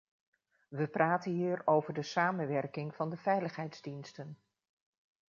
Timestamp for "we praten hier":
0.69-1.61